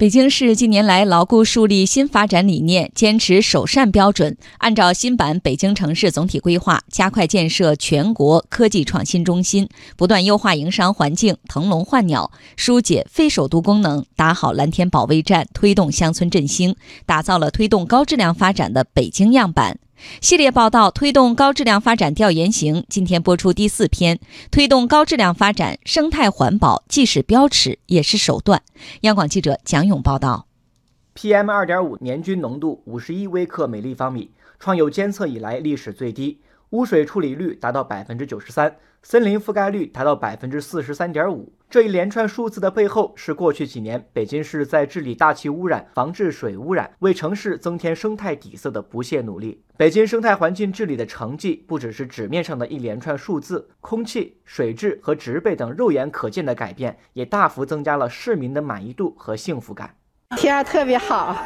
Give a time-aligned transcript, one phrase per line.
[0.00, 9.68] 北京市近年来牢固树立新发展理念，坚持首善标准，按照新版北京城市总体规划，加快建设全国科技创新中心，
[9.98, 16.74] 不断优化营商环境，腾笼换鸟，疏解非首都功能，打好蓝天保卫战，推动乡村振兴，
[17.04, 19.78] 打造了推动高质量发展的北京样板。
[20.20, 24.18] 系列报道推动高质量发展调研行，今天播出第四篇：
[24.50, 28.62] 推动高质量发展，生态环保既是标尺，也是手段。
[29.02, 30.46] 央广记者蒋勇报道。
[31.14, 36.38] PM 二点五年均浓度五十一微克每立方米，创有监测以来历史最低。
[36.70, 41.52] 污水处理率达到百分之九十三，森林覆盖率达到百分之四十三点五。
[41.68, 49.64] 这一连串数字的背后，是过去几年北京市在治理大气污染、防治水污染、为城市增添生态底色的不懈努力。
[49.76, 59.96] 北京生态环境治理的成绩，不只是纸面上的一连串数字，空气、水质和植被等肉眼可见的改变，也大幅增加了市民的满意度和幸福感。
[60.36, 61.36] 天特别好，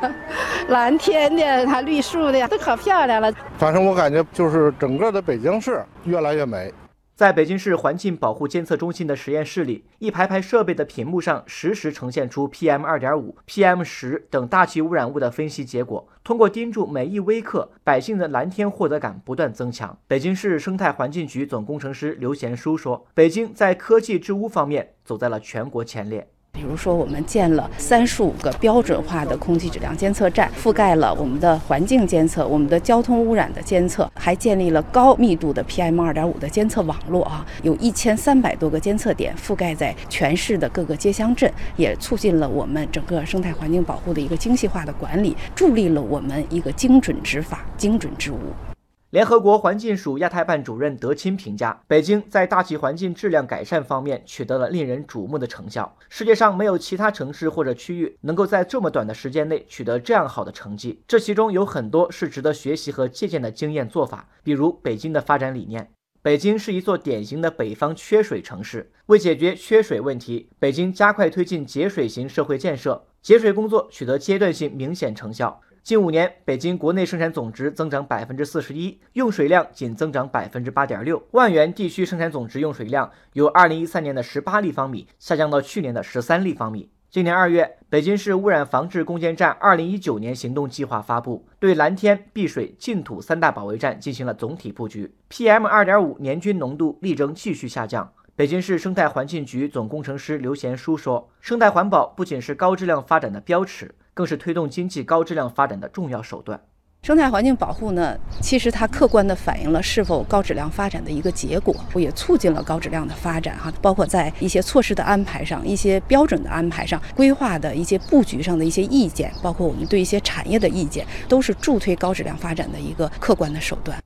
[0.68, 3.30] 蓝天的，它绿树的，都可漂亮了。
[3.58, 6.72] 反正我感觉就是整个的北京市越来越美。
[7.14, 16.08] 在北京市环境保护监测中心的实验室里，一排排设备的屏幕上实时呈现出 PM 二点五、PM 十等大气污染物的分析结果。
[16.24, 19.96] 通过盯住每一微克，百姓的蓝天获得感不断增强。
[20.08, 48.73] 北京市生态环境局总工程师刘贤书说：“北京在科技治污方面走在了全国前列。”比如说，我们建了三十五个标准化的空气质量监测站，覆盖了我们的环境监测、我们的交通污染的监测，还建立了高密度的 PM 二点五的监测网络啊，有一千三百多个监测点覆盖在全市的各个街乡镇，也促进了我们整个生态环境保护的一个精细化的管理，助力了我们一个精准执法、精准治污。
[49.14, 55.96] 联合国环境署亚太办主任德钦评价，北京在大气环境质量改善方面取得了令人瞩目的成效。
[56.08, 61.00] 世界上没有其他城市或者区域能够在这么短的时间内取得这样好的成绩。
[61.06, 65.88] 这其中有很多是值得学习和借鉴的经验做法，比如北京的发展理念。
[66.20, 75.60] 北京是一座典型的北方缺水城市，为解决缺水问题，北京加快推进节水型社会建设，节水工作取得阶段性明显成效。
[75.84, 81.22] 近五年，北京国内生产总值增长百分之四十一，用水量仅增长百分之八点六。
[81.32, 86.88] 万源地区生产总值用水量由二零一三年的十八立方米下降到去年的十三立方米。
[87.10, 95.14] 今年二月，北京市污染防治攻坚战二零一九年行动计划发布，对蓝天、碧水、净土三大保卫战进行了总体布局。
[95.28, 98.10] PM 二点五年均浓度力争继续下降。
[98.34, 106.58] 北京市生态环境局总工程师刘贤书说：“生态环保不仅是高质量发展的标尺。”更是推动经济高质量发展的重要手段。
[107.02, 113.70] 生态环境保护呢，其实它客观地反映了是否高质量发展的一个结果，也促进了高质量的发展哈。
[113.82, 124.03] 包括在一些措施的安排上、一些标准的安排上、规划的一些布局上的一些意见，包括我们对一些产业的意见，都是助推高质量发展的一个客观的手段。